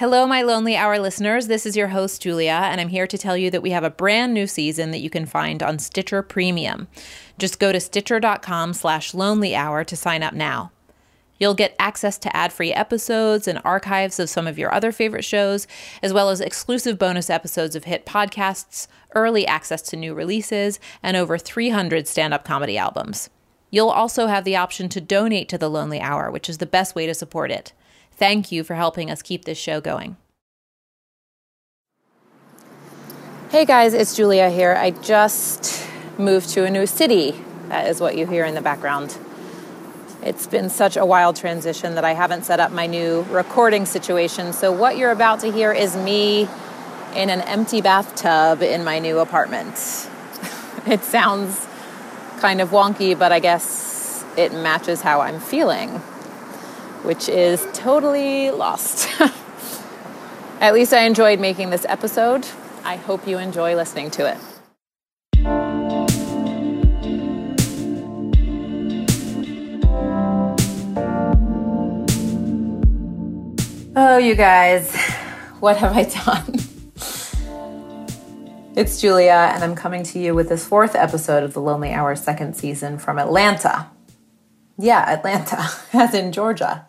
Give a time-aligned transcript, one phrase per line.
[0.00, 1.46] Hello, my Lonely Hour listeners.
[1.46, 3.90] This is your host, Julia, and I'm here to tell you that we have a
[3.90, 6.88] brand new season that you can find on Stitcher Premium.
[7.38, 10.72] Just go to stitcher.com slash lonely hour to sign up now.
[11.38, 15.24] You'll get access to ad free episodes and archives of some of your other favorite
[15.24, 15.68] shows,
[16.02, 21.16] as well as exclusive bonus episodes of hit podcasts, early access to new releases, and
[21.16, 23.30] over 300 stand up comedy albums.
[23.70, 26.96] You'll also have the option to donate to The Lonely Hour, which is the best
[26.96, 27.72] way to support it.
[28.16, 30.16] Thank you for helping us keep this show going.
[33.50, 34.74] Hey guys, it's Julia here.
[34.74, 35.84] I just
[36.16, 37.34] moved to a new city.
[37.68, 39.16] That is what you hear in the background.
[40.22, 44.52] It's been such a wild transition that I haven't set up my new recording situation.
[44.52, 46.48] So, what you're about to hear is me
[47.14, 49.74] in an empty bathtub in my new apartment.
[50.86, 51.66] it sounds
[52.38, 56.00] kind of wonky, but I guess it matches how I'm feeling
[57.04, 59.08] which is totally lost.
[60.60, 62.46] At least I enjoyed making this episode.
[62.84, 64.38] I hope you enjoy listening to it.
[73.96, 74.96] Oh, you guys,
[75.60, 76.58] what have I done?
[78.76, 82.16] It's Julia, and I'm coming to you with this fourth episode of the Lonely Hour
[82.16, 83.86] second season from Atlanta.
[84.76, 86.84] Yeah, Atlanta, as in Georgia.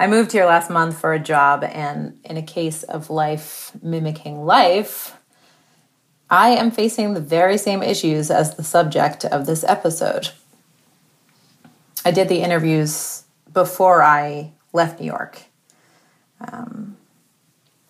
[0.00, 4.46] I moved here last month for a job, and in a case of life mimicking
[4.46, 5.18] life,
[6.30, 10.30] I am facing the very same issues as the subject of this episode.
[12.02, 15.42] I did the interviews before I left New York.
[16.40, 16.96] Um,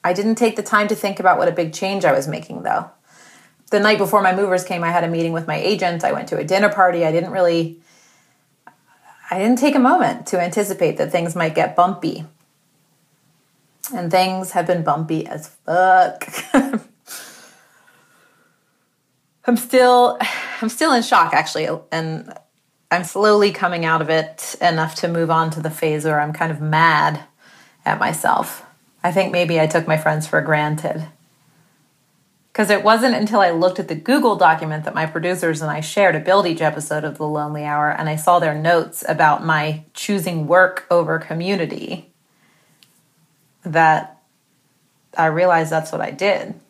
[0.03, 2.65] I didn't take the time to think about what a big change I was making,
[2.65, 2.91] though.
[3.71, 6.03] The night before my movers came, I had a meeting with my agent.
[6.03, 7.07] I went to a dinner party.
[7.07, 7.81] I didn't really
[9.31, 12.25] I didn't take a moment to anticipate that things might get bumpy.
[13.95, 16.29] And things have been bumpy as fuck.
[19.47, 20.19] I'm still
[20.61, 22.33] I'm still in shock actually and
[22.91, 26.33] I'm slowly coming out of it enough to move on to the phase where I'm
[26.33, 27.25] kind of mad
[27.85, 28.65] at myself.
[29.03, 31.07] I think maybe I took my friends for granted.
[32.61, 35.81] Because it wasn't until I looked at the Google document that my producers and I
[35.81, 39.43] shared to build each episode of The Lonely Hour and I saw their notes about
[39.43, 42.13] my choosing work over community
[43.63, 44.21] that
[45.17, 46.61] I realized that's what I did.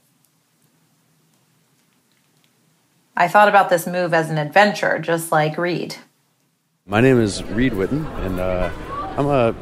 [3.17, 5.97] I thought about this move as an adventure, just like Reid.
[6.87, 8.71] My name is Reid Whitten, and uh,
[9.19, 9.57] I'm a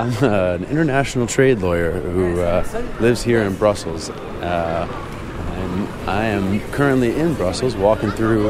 [0.00, 2.64] I'm an international trade lawyer who uh,
[3.00, 4.08] lives here in Brussels.
[4.08, 4.88] Uh,
[5.52, 8.48] and I am currently in Brussels walking through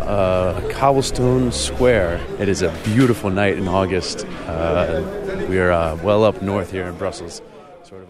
[0.00, 2.20] uh, cobblestone square.
[2.40, 4.26] It is a beautiful night in August.
[4.48, 7.42] Uh, we are uh, well up north here in Brussels.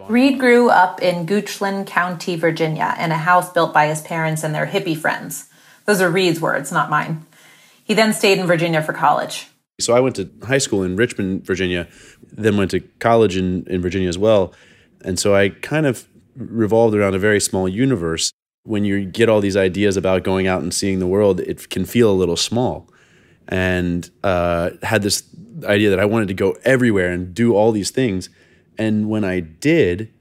[0.07, 4.55] Reid grew up in Goochland County, Virginia, in a house built by his parents and
[4.55, 5.47] their hippie friends.
[5.85, 7.23] Those are Reid's words, not mine.
[7.83, 9.45] He then stayed in Virginia for college.
[9.79, 11.87] So I went to high school in Richmond, Virginia,
[12.31, 14.53] then went to college in, in Virginia as well.
[15.01, 18.31] And so I kind of revolved around a very small universe.
[18.63, 21.85] When you get all these ideas about going out and seeing the world, it can
[21.85, 22.89] feel a little small.
[23.47, 25.23] And uh, had this
[25.63, 28.29] idea that I wanted to go everywhere and do all these things.
[28.79, 30.11] And when I did,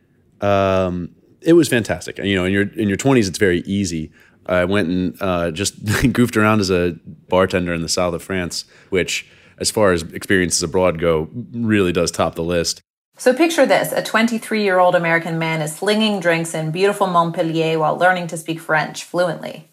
[0.43, 2.19] um, it was fantastic.
[2.19, 4.13] You know, in your in your twenties, it's very easy.
[4.47, 5.75] I went and uh, just
[6.13, 6.97] goofed around as a
[7.29, 9.29] bartender in the south of France, which
[9.59, 12.81] as far as experiences abroad go, really does top the list.
[13.19, 17.79] So picture this a 23 year old American man is slinging drinks in beautiful Montpellier
[17.79, 19.71] while learning to speak French fluently.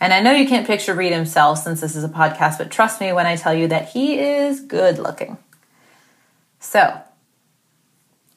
[0.00, 3.00] And I know you can't picture Reid himself since this is a podcast, but trust
[3.00, 5.38] me when I tell you that he is good looking.
[6.58, 7.00] So,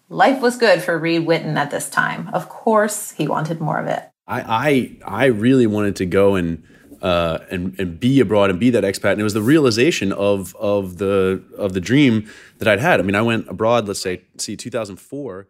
[0.07, 2.29] life was good for Reid Whitten at this time.
[2.33, 4.03] Of course, he wanted more of it.
[4.27, 6.63] I, I, I really wanted to go and
[7.05, 9.11] uh, and and be abroad and be that expat.
[9.11, 12.27] And it was the realization of of the of the dream
[12.57, 12.99] that I'd had.
[12.99, 13.87] I mean, I went abroad.
[13.87, 15.47] Let's say, see, 2004.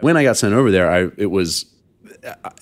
[0.00, 1.74] When I got sent over there, I it was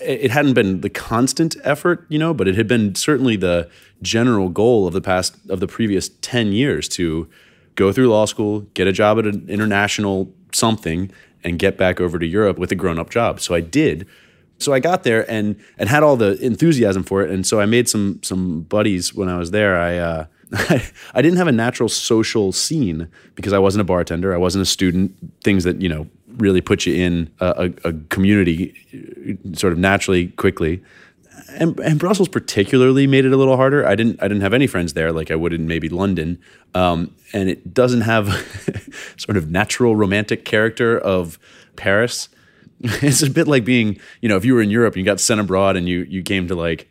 [0.00, 3.68] it hadn't been the constant effort, you know, but it had been certainly the
[4.00, 7.28] general goal of the past of the previous 10 years to
[7.74, 11.10] go through law school, get a job at an international something
[11.42, 13.40] and get back over to Europe with a grown-up job.
[13.40, 14.06] So I did
[14.58, 17.66] so I got there and and had all the enthusiasm for it, and so I
[17.66, 19.78] made some some buddies when I was there.
[19.78, 20.26] I uh,
[21.14, 24.66] I didn't have a natural social scene because I wasn't a bartender, I wasn't a
[24.66, 25.14] student.
[25.42, 26.06] Things that you know
[26.36, 30.82] really put you in a, a, a community uh, sort of naturally quickly.
[31.50, 33.86] and, and Brussels particularly made it a little harder.
[33.86, 36.38] I didn't I didn't have any friends there like I would in maybe London,
[36.74, 38.28] um, and it doesn't have
[39.16, 41.38] sort of natural romantic character of
[41.76, 42.28] Paris.
[43.02, 45.20] It's a bit like being you know if you were in Europe and you got
[45.20, 46.88] sent abroad and you you came to like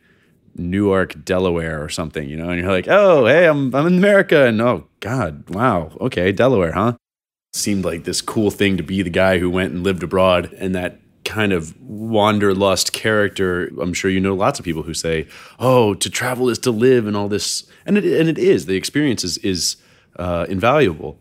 [0.58, 4.46] Newark, Delaware or something, you know, and you're like, oh hey, I'm I'm in America,
[4.46, 6.94] and oh God, wow, okay, Delaware, huh?
[7.54, 10.74] Seemed like this cool thing to be the guy who went and lived abroad, and
[10.74, 13.70] that kind of wanderlust character.
[13.82, 15.28] I'm sure you know lots of people who say,
[15.60, 18.66] "Oh, to travel is to live," and all this, and it and it is.
[18.66, 19.78] The experience is is
[20.18, 21.20] uh, invaluable.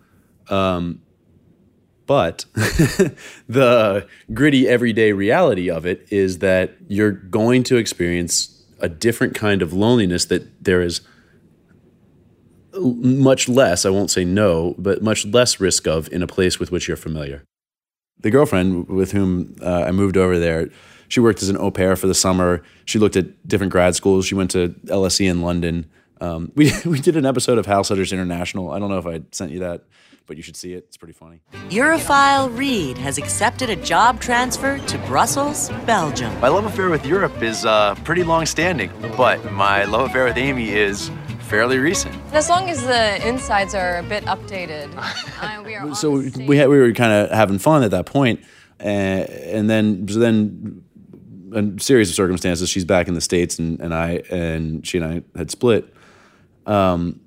[0.48, 1.00] Um,
[2.06, 2.44] but
[3.48, 9.62] the gritty everyday reality of it is that you're going to experience a different kind
[9.62, 11.00] of loneliness that there is
[12.76, 16.72] much less, I won't say no, but much less risk of in a place with
[16.72, 17.44] which you're familiar
[18.24, 20.70] the girlfriend with whom uh, I moved over there,
[21.08, 22.62] she worked as an au pair for the summer.
[22.86, 24.26] She looked at different grad schools.
[24.26, 25.86] She went to LSE in London.
[26.22, 28.70] Um, we we did an episode of House Hunters International.
[28.70, 29.84] I don't know if I sent you that,
[30.26, 30.84] but you should see it.
[30.88, 31.40] It's pretty funny.
[31.68, 36.38] Europhile Reid has accepted a job transfer to Brussels, Belgium.
[36.40, 40.36] My love affair with Europe is uh, pretty long standing, but my love affair with
[40.36, 41.10] Amy is
[41.40, 42.14] fairly recent.
[42.32, 44.90] As long as the insides are a bit updated.
[45.40, 48.40] uh, we are so we had, we were kind of having fun at that point,
[48.80, 50.84] and, and then so then
[51.52, 52.68] a series of circumstances.
[52.68, 55.94] She's back in the states, and, and I and she and I had split.
[56.66, 57.20] Um.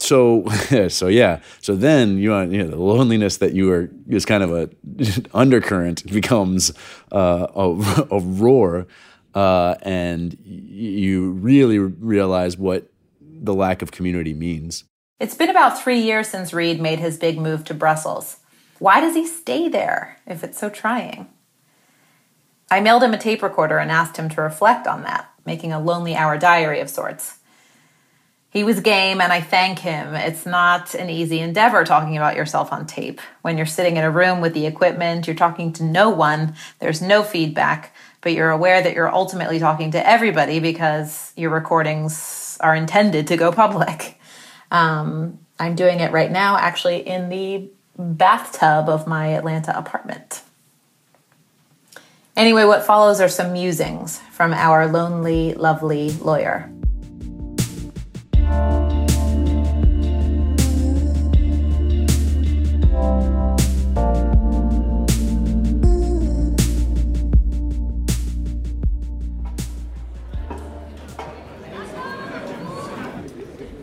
[0.00, 0.44] So
[0.88, 1.40] so yeah.
[1.60, 4.70] So then you you know the loneliness that you are is kind of a
[5.34, 6.72] undercurrent becomes
[7.12, 8.86] uh, a, a roar
[9.34, 14.84] uh, and you really realize what the lack of community means.
[15.18, 18.38] It's been about three years since Reid made his big move to Brussels.
[18.78, 21.28] Why does he stay there if it's so trying?
[22.70, 25.80] I mailed him a tape recorder and asked him to reflect on that, making a
[25.80, 27.39] lonely hour diary of sorts.
[28.50, 30.14] He was game, and I thank him.
[30.14, 33.20] It's not an easy endeavor talking about yourself on tape.
[33.42, 37.00] When you're sitting in a room with the equipment, you're talking to no one, there's
[37.00, 42.74] no feedback but you're aware that you're ultimately talking to everybody because your recordings are
[42.74, 44.18] intended to go public.
[44.70, 50.42] Um, I'm doing it right now, actually, in the bathtub of my Atlanta apartment.
[52.36, 56.70] Anyway, what follows are some musings from our lonely, lovely lawyer.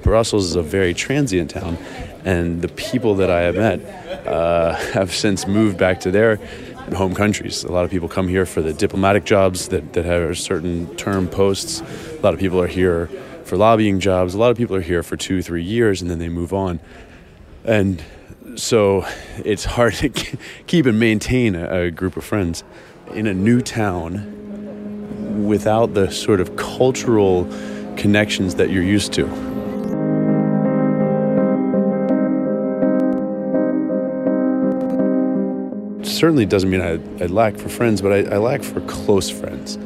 [0.08, 1.78] Brussels is a very transient town,
[2.24, 6.38] and the people that I have met uh, have since moved back to their
[6.96, 7.66] home countries.
[7.66, 11.28] A lot of people come here for the diplomatic jobs that, that have certain term
[11.28, 11.82] posts.
[11.82, 13.08] A lot of people are here
[13.44, 14.34] for lobbying jobs.
[14.34, 16.80] A lot of people are here for two, three years, and then they move on.
[17.66, 18.02] And
[18.56, 19.06] so
[19.44, 20.08] it's hard to
[20.68, 22.64] keep and maintain a, a group of friends
[23.14, 27.44] in a new town without the sort of cultural
[27.98, 29.47] connections that you're used to.
[36.18, 36.94] Certainly doesn't mean I,
[37.24, 39.78] I lack for friends, but I, I lack for close friends.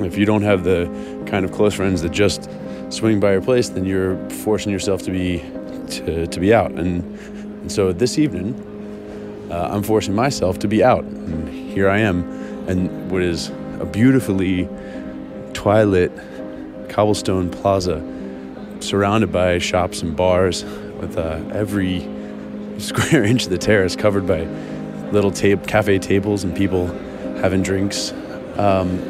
[0.00, 0.86] If you don't have the
[1.26, 2.48] kind of close friends that just
[2.90, 5.38] swing by your place, then you're forcing yourself to be
[5.88, 6.72] to, to be out.
[6.72, 7.02] And,
[7.62, 8.54] and so this evening,
[9.50, 12.22] uh, I'm forcing myself to be out, and here I am,
[12.68, 13.48] and what is
[13.80, 14.68] a beautifully
[15.54, 16.12] twilight
[16.90, 18.04] cobblestone plaza,
[18.80, 20.64] surrounded by shops and bars,
[21.00, 22.00] with uh, every
[22.78, 24.46] square inch of the terrace covered by
[25.12, 26.86] little tab- cafe tables and people
[27.40, 28.12] having drinks.
[28.56, 29.00] Um,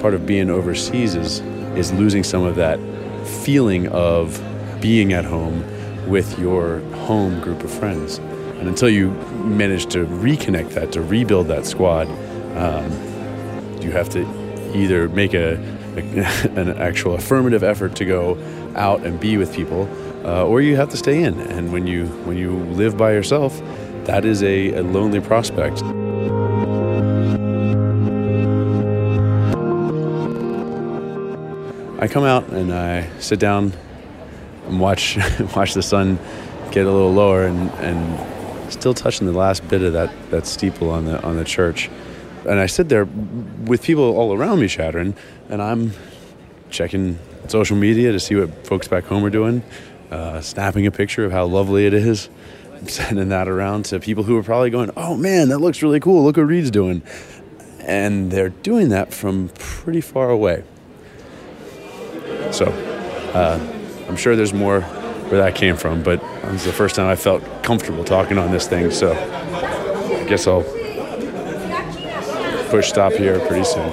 [0.00, 1.40] part of being overseas is
[1.76, 2.78] is losing some of that
[3.44, 4.42] feeling of
[4.80, 5.64] being at home
[6.08, 8.18] with your home group of friends.
[8.58, 9.10] And until you
[9.44, 12.08] manage to reconnect that, to rebuild that squad,
[12.56, 12.90] um,
[13.80, 14.26] you have to
[14.76, 15.54] either make a,
[15.96, 16.00] a,
[16.56, 18.36] an actual affirmative effort to go
[18.76, 19.88] out and be with people,
[20.24, 21.38] uh, or you have to stay in.
[21.40, 23.60] And when you when you live by yourself,
[24.10, 25.78] that is a, a lonely prospect.
[32.02, 33.72] I come out and I sit down
[34.66, 35.16] and watch
[35.54, 36.18] watch the sun
[36.72, 40.90] get a little lower and, and still touching the last bit of that, that steeple
[40.90, 41.88] on the on the church.
[42.48, 45.14] And I sit there with people all around me chattering,
[45.48, 45.92] and I'm
[46.68, 49.62] checking social media to see what folks back home are doing,
[50.10, 52.28] uh, snapping a picture of how lovely it is,
[52.86, 56.24] sending that around to people who are probably going, "Oh man, that looks really cool.
[56.24, 57.02] Look what Reid's doing,"
[57.80, 60.64] and they're doing that from pretty far away.
[62.52, 62.66] So
[63.34, 63.58] uh,
[64.08, 67.14] I'm sure there's more where that came from, but it was the first time I
[67.14, 68.90] felt comfortable talking on this thing.
[68.90, 70.64] So I guess I'll
[72.70, 73.92] push stop here pretty soon.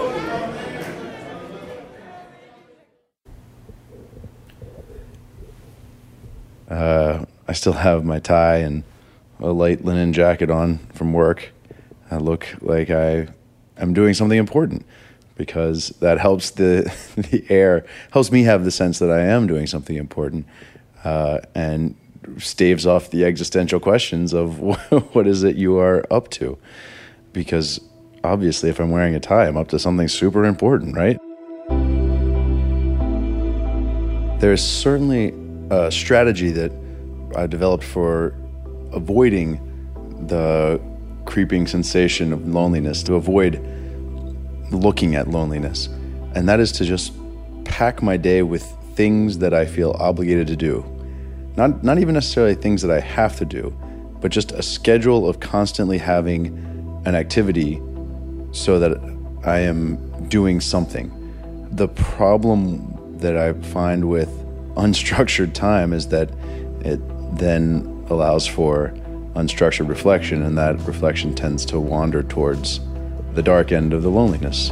[6.69, 8.83] Uh, I still have my tie and
[9.39, 11.51] a light linen jacket on from work.
[12.11, 13.27] I look like I
[13.77, 14.85] am doing something important
[15.35, 19.67] because that helps the the air helps me have the sense that I am doing
[19.67, 20.45] something important
[21.03, 21.95] uh, and
[22.37, 24.59] staves off the existential questions of
[25.13, 26.57] what is it you are up to
[27.31, 27.79] because
[28.23, 31.17] obviously if I'm wearing a tie I'm up to something super important right
[34.41, 35.33] there's certainly
[35.69, 36.71] a strategy that
[37.35, 38.33] I developed for
[38.91, 39.59] avoiding
[40.27, 40.79] the
[41.25, 43.59] creeping sensation of loneliness to avoid
[44.71, 45.87] looking at loneliness.
[46.35, 47.13] And that is to just
[47.65, 48.63] pack my day with
[48.95, 50.85] things that I feel obligated to do.
[51.55, 53.75] Not, not even necessarily things that I have to do,
[54.21, 57.81] but just a schedule of constantly having an activity
[58.51, 58.97] so that
[59.43, 61.11] I am doing something.
[61.71, 64.29] The problem that I find with
[64.75, 66.29] unstructured time is that
[66.81, 66.99] it
[67.33, 68.93] then allows for
[69.35, 72.79] unstructured reflection, and that reflection tends to wander towards
[73.33, 74.71] the dark end of the loneliness.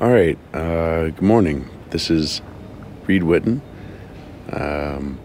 [0.00, 1.68] All right, uh, good morning.
[1.90, 2.40] This is
[3.06, 3.60] Reid Whitten.
[4.50, 5.18] Um,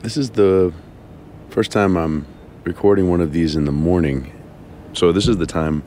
[0.00, 0.72] this is the
[1.50, 2.26] first time I'm
[2.64, 4.32] recording one of these in the morning.
[4.96, 5.82] So, this is the time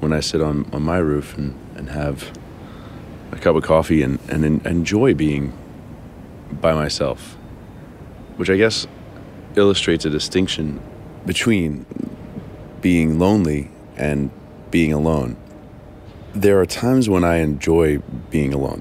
[0.00, 2.32] when I sit on, on my roof and, and have
[3.30, 5.52] a cup of coffee and, and enjoy being
[6.62, 7.34] by myself,
[8.36, 8.86] which I guess
[9.54, 10.80] illustrates a distinction
[11.26, 11.84] between
[12.80, 14.30] being lonely and
[14.70, 15.36] being alone.
[16.32, 17.98] There are times when I enjoy
[18.30, 18.80] being alone.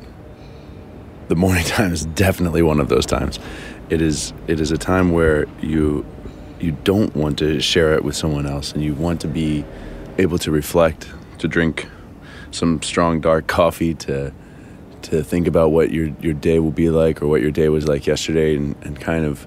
[1.27, 3.37] The morning time is definitely one of those times.
[3.89, 6.05] It is it is a time where you
[6.59, 9.65] you don't want to share it with someone else and you want to be
[10.17, 11.87] able to reflect, to drink
[12.51, 14.33] some strong dark coffee to
[15.03, 17.87] to think about what your, your day will be like or what your day was
[17.87, 19.45] like yesterday and, and kind of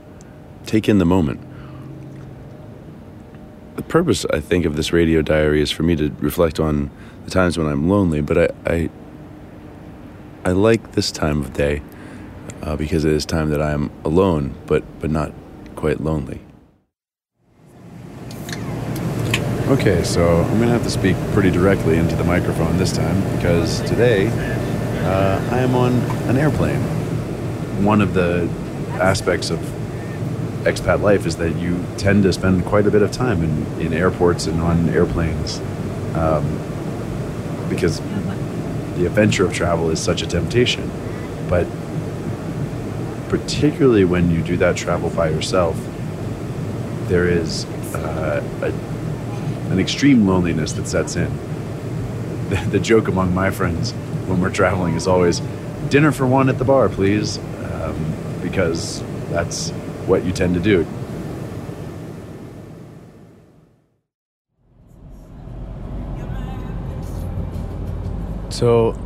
[0.67, 1.41] take in the moment.
[3.77, 6.91] The purpose, I think, of this radio diary is for me to reflect on
[7.25, 8.91] the times when I'm lonely, but I, I,
[10.45, 11.83] I like this time of day
[12.63, 15.33] uh, because it is time that I'm alone, but, but not
[15.75, 16.46] quite lonely.
[19.69, 23.21] Okay, so I'm going to have to speak pretty directly into the microphone this time
[23.35, 25.95] because today uh, I am on
[26.31, 26.81] an airplane.
[27.85, 28.49] One of the
[28.93, 29.59] aspects of
[30.63, 33.93] expat life is that you tend to spend quite a bit of time in, in
[33.93, 35.59] airports and on airplanes
[36.15, 36.45] um,
[37.69, 37.99] because
[38.95, 40.89] the adventure of travel is such a temptation.
[41.49, 41.67] But
[43.29, 45.77] particularly when you do that travel by yourself,
[47.09, 47.65] there is
[47.97, 48.96] uh, a,
[49.71, 51.31] an extreme loneliness that sets in.
[52.49, 53.93] The, the joke among my friends
[54.27, 55.41] when we're traveling is always
[55.89, 59.71] dinner for one at the bar, please, um, because that's
[60.07, 60.87] what you tend to do.
[68.51, 68.99] So,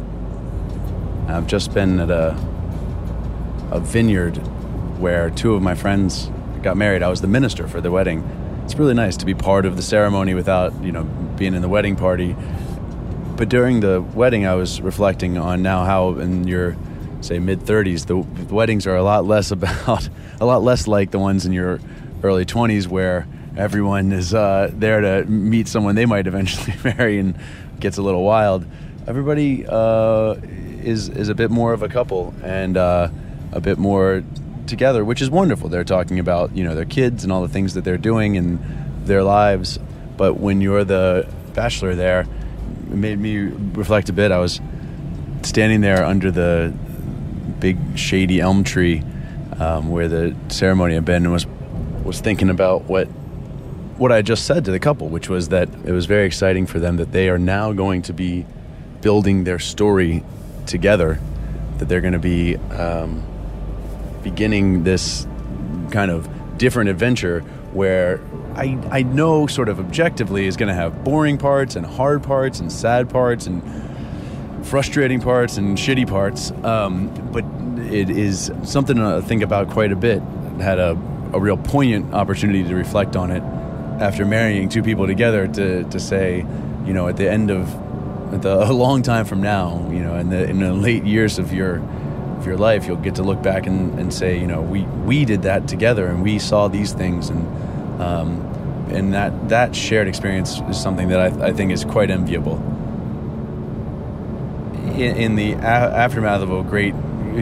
[1.27, 2.37] I've just been at a
[3.71, 4.37] a vineyard
[4.99, 6.31] where two of my friends
[6.63, 7.03] got married.
[7.03, 8.21] I was the minister for the wedding.
[8.71, 11.03] It's really nice to be part of the ceremony without, you know,
[11.37, 12.37] being in the wedding party
[13.41, 16.77] but during the wedding, I was reflecting on now how in your
[17.23, 18.19] say mid 30s, the,
[18.55, 21.81] weddings are a lot less about a lot less like the ones in your
[22.23, 27.35] early 20s where everyone is uh, there to meet someone they might eventually marry and
[27.81, 28.67] gets a little wild.
[29.07, 30.35] Everybody uh,
[30.83, 33.09] is is a bit more of a couple and uh,
[33.53, 34.23] a bit more
[34.71, 35.69] together, which is wonderful.
[35.69, 38.59] They're talking about you know their kids and all the things that they're doing and
[39.05, 39.79] their lives.
[40.17, 44.33] But when you're the bachelor there, it made me reflect a bit.
[44.33, 44.61] I was
[45.43, 46.73] standing there under the
[47.59, 49.03] big shady elm tree
[49.59, 51.47] um, where the ceremony had been and was
[52.05, 53.07] was thinking about what
[53.99, 56.79] what I just said to the couple, which was that it was very exciting for
[56.79, 58.47] them that they are now going to be
[59.03, 60.25] building their story
[60.65, 61.21] together,
[61.79, 63.23] that they're going to be um,
[64.23, 65.27] beginning this
[65.91, 67.41] kind of different adventure
[67.73, 68.21] where
[68.55, 72.61] I, I know sort of objectively is going to have boring parts and hard parts
[72.61, 73.63] and sad parts and
[74.67, 76.51] frustrating parts and shitty parts.
[76.65, 77.45] Um, but
[77.93, 80.21] it is something to think about quite a bit.
[80.61, 80.99] Had a
[81.33, 83.43] a real poignant opportunity to reflect on it
[84.03, 86.39] after marrying two people together to to say,
[86.87, 87.71] you know, at the end of
[88.43, 91.53] the, a long time from now, you know, in the in the late years of
[91.53, 91.79] your
[92.41, 95.25] of your life, you'll get to look back and, and say, you know, we we
[95.25, 98.41] did that together and we saw these things and um,
[98.91, 102.57] and that that shared experience is something that I, I think is quite enviable.
[104.95, 106.95] In, in the a- aftermath of a great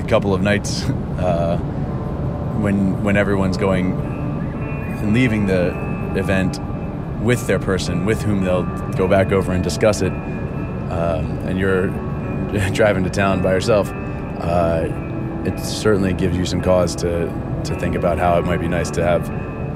[0.08, 0.82] couple of nights,
[1.18, 1.56] uh,
[2.60, 5.68] when when everyone's going and leaving the
[6.16, 6.58] event
[7.22, 11.86] with their person with whom they'll go back over and discuss it, um, and you're
[12.72, 13.92] driving to town by yourself,
[14.40, 14.88] uh,
[15.44, 17.26] it certainly gives you some cause to
[17.64, 19.28] to think about how it might be nice to have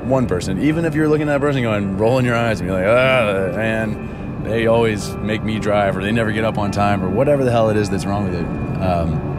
[0.07, 2.73] one person, even if you're looking at that person going, rolling your eyes and be
[2.73, 7.03] like, ah, man, they always make me drive, or they never get up on time,
[7.03, 8.45] or whatever the hell it is that's wrong with it.
[8.83, 9.31] Um,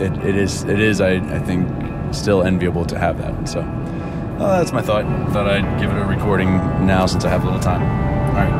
[0.00, 1.68] it, it is, it is, I, I think,
[2.14, 3.48] still enviable to have that.
[3.48, 5.04] So, uh, that's my thought.
[5.32, 6.56] Thought I'd give it a recording
[6.86, 7.82] now since I have a little time.
[8.30, 8.52] All right,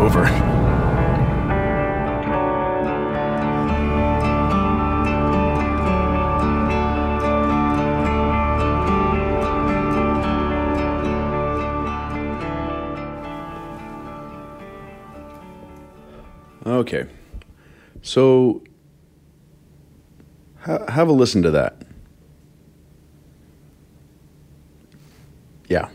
[0.04, 0.53] over.
[16.74, 17.06] Okay.
[18.02, 18.62] So
[20.60, 21.82] ha- have a listen to that.
[25.68, 25.88] Yeah.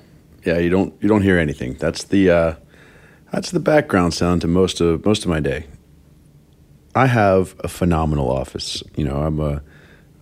[0.45, 1.73] Yeah, you don't you don't hear anything.
[1.73, 2.55] That's the uh,
[3.31, 5.65] that's the background sound to most of most of my day.
[6.95, 8.81] I have a phenomenal office.
[8.95, 9.61] You know, I'm a,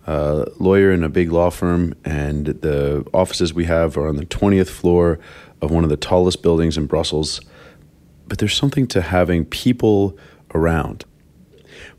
[0.06, 4.26] a lawyer in a big law firm, and the offices we have are on the
[4.26, 5.18] 20th floor
[5.62, 7.40] of one of the tallest buildings in Brussels.
[8.26, 10.18] But there's something to having people
[10.54, 11.04] around.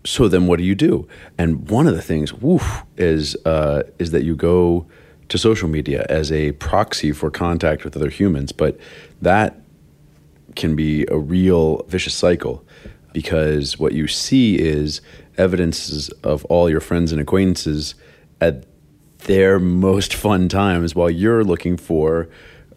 [0.06, 1.08] So then, what do you do?
[1.38, 4.88] And one of the things, woof, is uh, is that you go
[5.30, 8.52] to social media as a proxy for contact with other humans.
[8.52, 8.78] But
[9.22, 9.62] that
[10.56, 12.66] can be a real vicious cycle
[13.14, 15.02] because what you see is
[15.38, 17.96] evidences of all your friends and acquaintances
[18.42, 18.66] at
[19.20, 22.30] their most fun times while you're looking for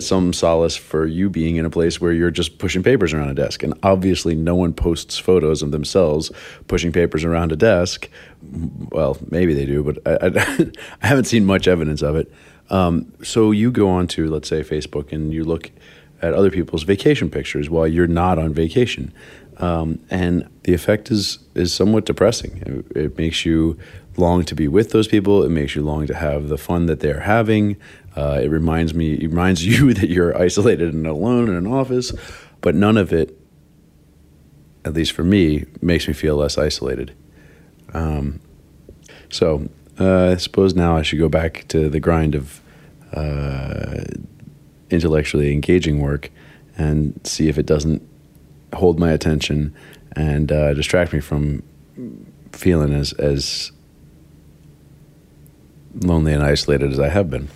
[0.02, 3.34] some solace for you being in a place where you're just pushing papers around a
[3.34, 3.62] desk.
[3.62, 6.30] And obviously, no one posts photos of themselves
[6.68, 8.08] pushing papers around a desk.
[8.90, 10.70] Well, maybe they do, but I, I,
[11.02, 12.32] I haven't seen much evidence of it.
[12.70, 15.70] Um, so you go on to, let's say, Facebook and you look
[16.22, 19.12] at other people's vacation pictures while you're not on vacation.
[19.58, 22.62] Um, and the effect is is somewhat depressing.
[22.94, 23.78] It, it, makes you
[24.16, 25.44] long to be with those people.
[25.44, 27.76] It makes you long to have the fun that they're having.
[28.16, 32.12] Uh, it reminds me, it reminds you that you're isolated and alone in an office.
[32.60, 33.38] But none of it,
[34.84, 37.14] at least for me, makes me feel less isolated.
[37.92, 38.40] Um,
[39.28, 42.60] so uh, I suppose now I should go back to the grind of
[43.12, 44.04] uh,
[44.90, 46.30] intellectually engaging work
[46.76, 48.06] and see if it doesn't
[48.74, 49.74] hold my attention
[50.16, 51.62] and uh, distract me from
[52.52, 53.72] feeling as as
[56.00, 57.48] lonely and isolated as I have been.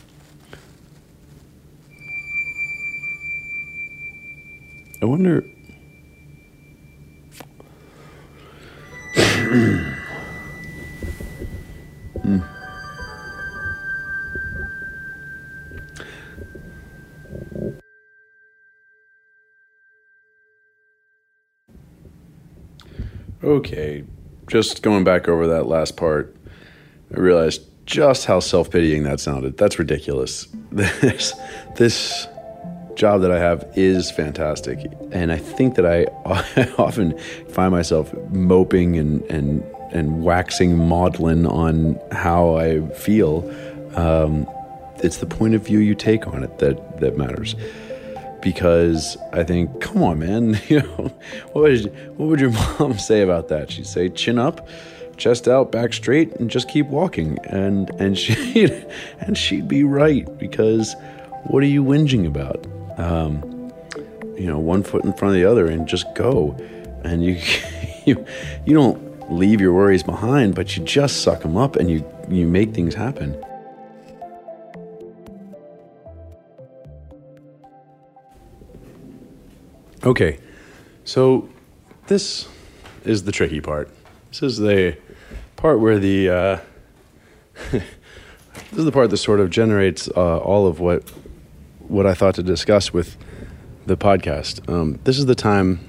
[5.02, 5.44] I wonder.
[12.22, 12.40] hmm.
[23.44, 24.02] Okay,
[24.48, 26.34] just going back over that last part,
[27.14, 29.56] I realized just how self pitying that sounded.
[29.56, 30.48] That's ridiculous.
[30.76, 31.32] This,
[31.76, 32.28] this
[32.96, 34.90] job that I have is fantastic.
[35.12, 36.04] And I think that I,
[36.78, 37.18] often
[37.50, 43.48] find myself moping and, and, and waxing maudlin on how I feel.
[43.94, 44.48] Um,
[44.98, 47.54] it's the point of view you take on it that, that matters
[48.46, 51.12] because I think, come on, man, you know,
[51.52, 53.70] what would, what would your mom say about that?
[53.70, 54.68] She'd say, chin up,
[55.16, 57.38] chest out, back straight, and just keep walking.
[57.44, 58.70] And and she
[59.20, 60.94] and she'd be right because
[61.48, 62.66] what are you whinging about?
[62.96, 63.72] Um,
[64.36, 66.56] you know, one foot in front of the other, and just go.
[67.04, 67.40] And you
[68.06, 68.24] you
[68.64, 72.46] you don't leave your worries behind, but you just suck them up, and you you
[72.46, 73.42] make things happen.
[80.04, 80.38] Okay,
[81.04, 81.48] so
[82.06, 82.46] this
[83.04, 83.90] is the tricky part.
[84.30, 84.96] This is the
[85.56, 86.58] part where the uh,
[87.72, 87.82] this
[88.76, 91.10] is the part that sort of generates uh, all of what
[91.88, 93.16] what I thought to discuss with
[93.86, 94.68] the podcast.
[94.68, 95.80] Um, this is the time.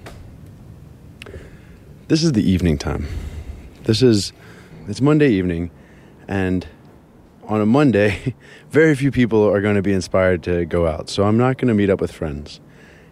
[2.08, 3.08] This is the evening time.
[3.84, 4.34] This is
[4.88, 5.72] it's Monday evening,
[6.28, 6.68] and
[7.44, 8.36] on a Monday,
[8.70, 11.10] very few people are going to be inspired to go out.
[11.10, 12.60] So I'm not going to meet up with friends.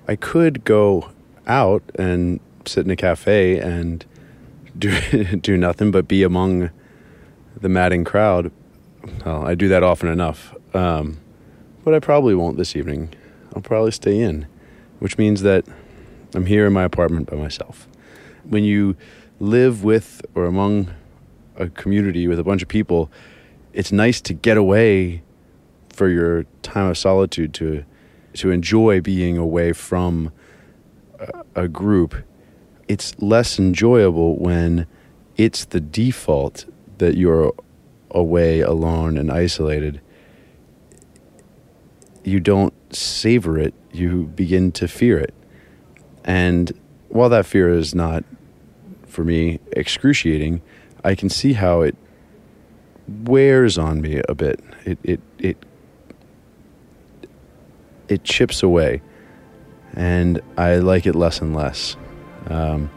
[0.08, 1.12] I could go
[1.48, 4.06] out and sit in a cafe and
[4.78, 6.70] do do nothing but be among
[7.60, 8.52] the madding crowd.
[9.26, 11.20] Well, I do that often enough, um,
[11.86, 13.14] but I probably won't this evening.
[13.56, 14.48] I'll probably stay in,
[15.00, 15.66] which means that
[16.34, 17.88] I'm here in my apartment by myself.
[18.44, 18.98] When you
[19.40, 20.92] live with or among
[21.56, 23.12] a community with a bunch of people,
[23.72, 25.22] it's nice to get away
[25.94, 27.86] for your time of solitude to
[28.34, 30.34] to enjoy being away from
[31.20, 32.16] a, a group.
[32.90, 34.88] It's less enjoyable when
[35.38, 36.66] it's the default
[36.98, 37.54] that you're
[38.12, 40.02] away alone and isolated.
[42.26, 45.34] You don't savor it, you begin to fear it.
[46.24, 46.72] And
[47.10, 48.26] while that fear is not,
[49.06, 50.62] for me, excruciating,
[51.04, 51.96] I can see how it
[53.08, 54.60] wears on me a bit.
[54.86, 55.58] It it it
[58.08, 59.04] it chips away,
[59.94, 61.96] and I like it less and less.
[62.48, 62.90] Um,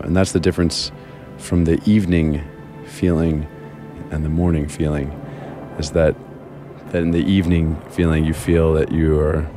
[0.00, 0.90] and that's the difference
[1.38, 2.42] from the evening
[2.86, 3.46] feeling
[4.10, 5.10] and the morning feeling.
[5.78, 6.16] Is that
[6.92, 9.48] that in the evening feeling you feel that you are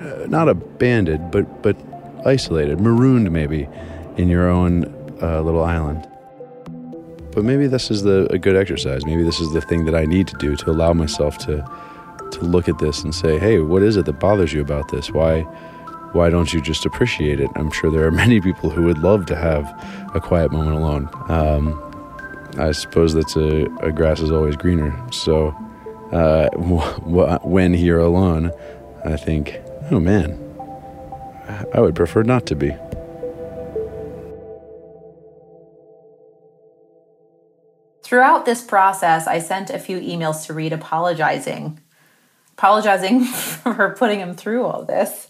[0.00, 1.76] uh, not abandoned, but but
[2.24, 3.68] isolated, marooned maybe
[4.16, 4.84] in your own
[5.22, 6.06] uh, little island.
[7.32, 9.04] But maybe this is the a good exercise.
[9.06, 11.64] Maybe this is the thing that I need to do to allow myself to
[12.32, 15.10] to look at this and say, "Hey, what is it that bothers you about this?
[15.10, 15.40] Why
[16.12, 19.26] why don't you just appreciate it?" I'm sure there are many people who would love
[19.26, 19.64] to have
[20.14, 21.08] a quiet moment alone.
[21.28, 21.88] Um,
[22.58, 24.94] I suppose that's a, a, grass is always greener.
[25.10, 25.56] So
[26.12, 28.52] uh, w- when here alone,
[29.04, 30.38] I think, oh man,
[31.74, 32.72] I would prefer not to be.
[38.02, 41.80] Throughout this process, I sent a few emails to Reid apologizing,
[42.58, 45.28] apologizing for putting him through all this.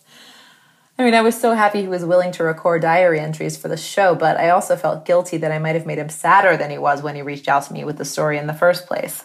[0.99, 3.77] I mean, I was so happy he was willing to record diary entries for the
[3.77, 6.79] show, but I also felt guilty that I might have made him sadder than he
[6.79, 9.25] was when he reached out to me with the story in the first place.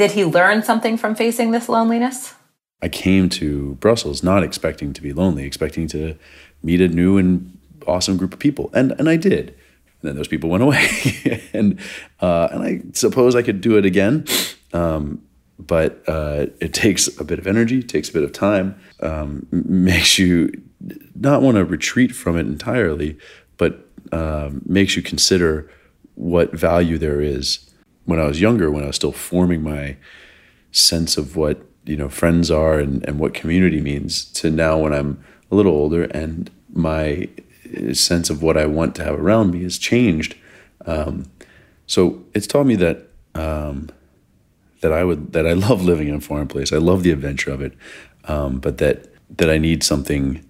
[0.00, 2.32] Did he learn something from facing this loneliness?
[2.80, 6.16] I came to Brussels not expecting to be lonely, expecting to
[6.62, 9.48] meet a new and awesome group of people, and and I did.
[9.50, 10.88] And then those people went away,
[11.52, 11.78] and
[12.18, 14.24] uh, and I suppose I could do it again,
[14.72, 15.20] um,
[15.58, 20.18] but uh, it takes a bit of energy, takes a bit of time, um, makes
[20.18, 20.50] you
[21.14, 23.18] not want to retreat from it entirely,
[23.58, 25.70] but um, makes you consider
[26.14, 27.69] what value there is.
[28.10, 29.96] When I was younger, when I was still forming my
[30.72, 34.92] sense of what you know friends are and, and what community means, to now when
[34.92, 37.28] I'm a little older and my
[37.92, 40.36] sense of what I want to have around me has changed.
[40.86, 41.30] Um,
[41.86, 43.90] so it's taught me that um,
[44.80, 46.72] that I would that I love living in a foreign place.
[46.72, 47.74] I love the adventure of it,
[48.24, 50.44] um, but that that I need something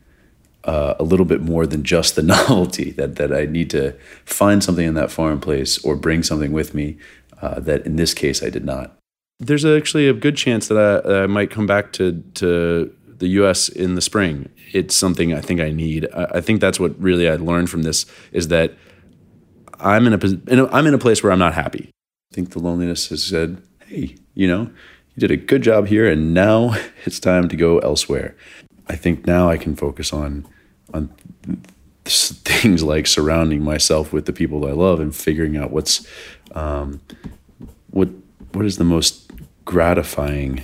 [0.65, 2.91] uh, a little bit more than just the novelty.
[2.93, 6.75] That that I need to find something in that foreign place or bring something with
[6.75, 6.99] me
[7.43, 8.97] uh, that in this case I did not.
[9.39, 13.69] There's actually a good chance that I, I might come back to to the U.S.
[13.69, 14.49] in the spring.
[14.73, 16.09] It's something I think I need.
[16.15, 18.75] I, I think that's what really I learned from this is that
[19.79, 21.91] I'm in a, in a I'm in a place where I'm not happy.
[22.33, 24.71] I think the loneliness has said, "Hey, you know,
[25.15, 28.37] you did a good job here, and now it's time to go elsewhere."
[28.89, 30.47] I think now I can focus on
[30.93, 31.15] on
[32.05, 36.07] things like surrounding myself with the people that I love and figuring out what's
[36.53, 37.01] um,
[37.91, 38.09] what
[38.53, 39.31] what is the most
[39.65, 40.63] gratifying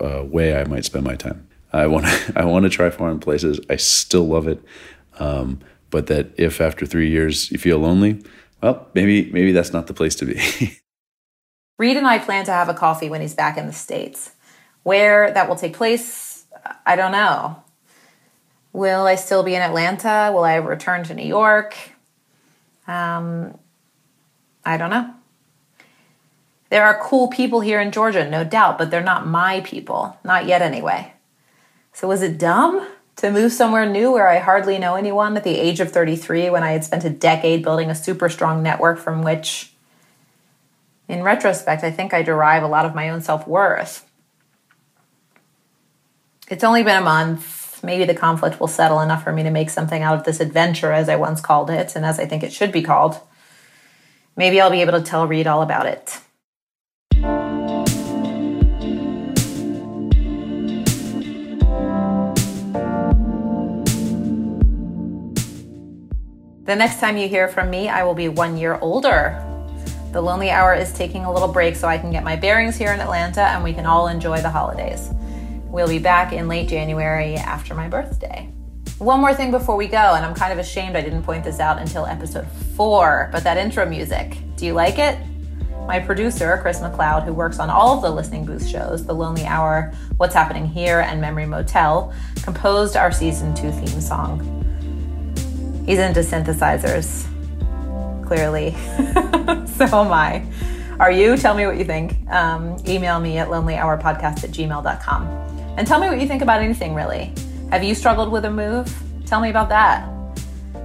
[0.00, 1.46] uh, way I might spend my time.
[1.72, 3.60] I want to I want to try foreign places.
[3.68, 4.62] I still love it,
[5.18, 8.22] um, but that if after three years you feel lonely,
[8.62, 10.78] well, maybe maybe that's not the place to be.
[11.78, 14.32] Reid and I plan to have a coffee when he's back in the states.
[14.82, 16.46] Where that will take place,
[16.86, 17.62] I don't know.
[18.76, 20.30] Will I still be in Atlanta?
[20.34, 21.74] Will I return to New York?
[22.86, 23.58] Um,
[24.66, 25.14] I don't know.
[26.68, 30.18] There are cool people here in Georgia, no doubt, but they're not my people.
[30.24, 31.14] Not yet, anyway.
[31.94, 32.86] So was it dumb
[33.16, 36.62] to move somewhere new where I hardly know anyone at the age of 33 when
[36.62, 39.72] I had spent a decade building a super strong network from which,
[41.08, 44.06] in retrospect, I think I derive a lot of my own self worth?
[46.50, 47.65] It's only been a month.
[47.86, 50.90] Maybe the conflict will settle enough for me to make something out of this adventure,
[50.90, 53.20] as I once called it, and as I think it should be called.
[54.36, 56.18] Maybe I'll be able to tell Reid all about it.
[66.64, 69.40] The next time you hear from me, I will be one year older.
[70.10, 72.92] The Lonely Hour is taking a little break so I can get my bearings here
[72.92, 75.12] in Atlanta and we can all enjoy the holidays.
[75.66, 78.50] We'll be back in late January after my birthday.
[78.98, 81.60] One more thing before we go, and I'm kind of ashamed I didn't point this
[81.60, 85.18] out until episode four, but that intro music, do you like it?
[85.86, 89.44] My producer, Chris McLeod, who works on all of the listening booth shows, The Lonely
[89.44, 94.40] Hour, What's Happening Here, and Memory Motel, composed our season two theme song.
[95.86, 97.26] He's into synthesizers,
[98.26, 98.72] clearly.
[99.76, 100.44] so am I.
[100.98, 101.36] Are you?
[101.36, 102.16] Tell me what you think.
[102.30, 105.55] Um, email me at lonelyhourpodcast at gmail.com.
[105.76, 107.32] And tell me what you think about anything, really.
[107.70, 108.94] Have you struggled with a move?
[109.26, 110.08] Tell me about that.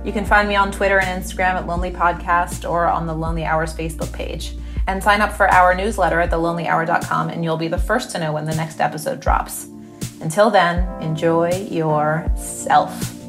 [0.03, 3.45] You can find me on Twitter and Instagram at Lonely Podcast or on the Lonely
[3.45, 4.55] Hours Facebook page.
[4.87, 8.33] And sign up for our newsletter at thelonelyhour.com and you'll be the first to know
[8.33, 9.67] when the next episode drops.
[10.21, 13.20] Until then, enjoy yourself.